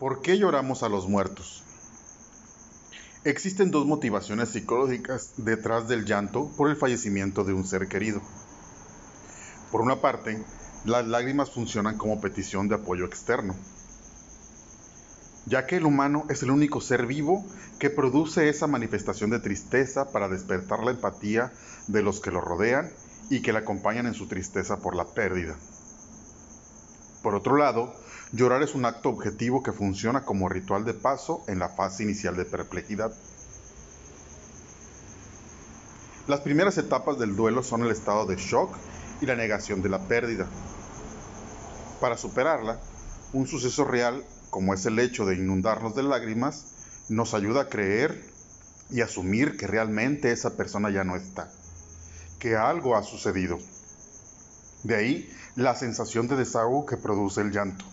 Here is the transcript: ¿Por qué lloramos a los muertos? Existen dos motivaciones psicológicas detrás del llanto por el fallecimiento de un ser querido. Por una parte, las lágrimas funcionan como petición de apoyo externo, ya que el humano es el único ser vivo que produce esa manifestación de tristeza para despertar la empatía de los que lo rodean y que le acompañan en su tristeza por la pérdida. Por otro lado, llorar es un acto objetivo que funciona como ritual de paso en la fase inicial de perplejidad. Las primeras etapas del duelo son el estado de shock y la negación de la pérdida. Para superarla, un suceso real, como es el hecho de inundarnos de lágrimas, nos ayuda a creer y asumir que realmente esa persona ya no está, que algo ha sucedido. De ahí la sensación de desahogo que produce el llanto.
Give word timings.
¿Por 0.00 0.22
qué 0.22 0.38
lloramos 0.38 0.82
a 0.82 0.88
los 0.88 1.06
muertos? 1.06 1.62
Existen 3.24 3.70
dos 3.70 3.84
motivaciones 3.84 4.48
psicológicas 4.48 5.34
detrás 5.36 5.88
del 5.88 6.06
llanto 6.06 6.50
por 6.56 6.70
el 6.70 6.76
fallecimiento 6.76 7.44
de 7.44 7.52
un 7.52 7.66
ser 7.66 7.86
querido. 7.86 8.22
Por 9.70 9.82
una 9.82 10.00
parte, 10.00 10.42
las 10.86 11.06
lágrimas 11.06 11.50
funcionan 11.50 11.98
como 11.98 12.18
petición 12.18 12.66
de 12.66 12.76
apoyo 12.76 13.04
externo, 13.04 13.54
ya 15.44 15.66
que 15.66 15.76
el 15.76 15.84
humano 15.84 16.24
es 16.30 16.42
el 16.42 16.50
único 16.50 16.80
ser 16.80 17.06
vivo 17.06 17.44
que 17.78 17.90
produce 17.90 18.48
esa 18.48 18.66
manifestación 18.66 19.28
de 19.28 19.40
tristeza 19.40 20.12
para 20.12 20.30
despertar 20.30 20.82
la 20.82 20.92
empatía 20.92 21.52
de 21.88 22.00
los 22.00 22.20
que 22.20 22.30
lo 22.30 22.40
rodean 22.40 22.90
y 23.28 23.42
que 23.42 23.52
le 23.52 23.58
acompañan 23.58 24.06
en 24.06 24.14
su 24.14 24.28
tristeza 24.28 24.78
por 24.78 24.96
la 24.96 25.04
pérdida. 25.04 25.58
Por 27.22 27.34
otro 27.34 27.56
lado, 27.56 27.94
llorar 28.32 28.62
es 28.62 28.74
un 28.74 28.84
acto 28.84 29.10
objetivo 29.10 29.62
que 29.62 29.72
funciona 29.72 30.24
como 30.24 30.48
ritual 30.48 30.84
de 30.84 30.94
paso 30.94 31.44
en 31.48 31.58
la 31.58 31.68
fase 31.68 32.02
inicial 32.02 32.36
de 32.36 32.44
perplejidad. 32.44 33.12
Las 36.26 36.40
primeras 36.40 36.78
etapas 36.78 37.18
del 37.18 37.36
duelo 37.36 37.62
son 37.62 37.82
el 37.82 37.90
estado 37.90 38.24
de 38.24 38.36
shock 38.36 38.74
y 39.20 39.26
la 39.26 39.36
negación 39.36 39.82
de 39.82 39.88
la 39.88 39.98
pérdida. 39.98 40.46
Para 42.00 42.16
superarla, 42.16 42.78
un 43.32 43.46
suceso 43.46 43.84
real, 43.84 44.24
como 44.48 44.72
es 44.72 44.86
el 44.86 44.98
hecho 44.98 45.26
de 45.26 45.34
inundarnos 45.34 45.94
de 45.94 46.02
lágrimas, 46.02 46.66
nos 47.08 47.34
ayuda 47.34 47.62
a 47.62 47.68
creer 47.68 48.24
y 48.90 49.02
asumir 49.02 49.56
que 49.56 49.66
realmente 49.66 50.32
esa 50.32 50.56
persona 50.56 50.90
ya 50.90 51.04
no 51.04 51.16
está, 51.16 51.50
que 52.38 52.56
algo 52.56 52.96
ha 52.96 53.02
sucedido. 53.02 53.58
De 54.82 54.96
ahí 54.96 55.30
la 55.56 55.74
sensación 55.74 56.28
de 56.28 56.36
desahogo 56.36 56.86
que 56.86 56.96
produce 56.96 57.40
el 57.40 57.50
llanto. 57.50 57.84